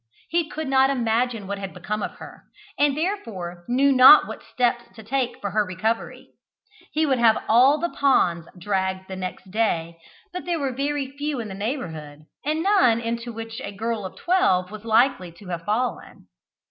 He 0.29 0.49
could 0.49 0.67
not 0.67 0.89
imagine 0.89 1.45
what 1.45 1.59
had 1.59 1.75
become 1.75 2.01
of 2.01 2.15
her, 2.15 2.45
and 2.75 2.97
therefore 2.97 3.65
knew 3.67 3.91
not 3.91 4.25
what 4.25 4.41
steps 4.41 4.83
to 4.95 5.03
take 5.03 5.39
for 5.39 5.51
her 5.51 5.63
recovery. 5.63 6.29
He 6.91 7.05
would 7.05 7.19
have 7.19 7.43
all 7.47 7.77
the 7.77 7.91
ponds 7.95 8.47
dragged 8.57 9.07
next 9.15 9.51
day, 9.51 9.99
but 10.33 10.45
there 10.45 10.57
were 10.57 10.73
very 10.73 11.15
few 11.15 11.39
in 11.39 11.49
the 11.49 11.53
neighbourhood, 11.53 12.21
and 12.43 12.63
none 12.63 12.99
into 12.99 13.31
which 13.31 13.61
a 13.63 13.71
girl 13.71 14.03
of 14.03 14.15
twelve 14.15 14.71
was 14.71 14.85
likely 14.85 15.31
to 15.33 15.49
have 15.49 15.65
fallen. 15.65 16.25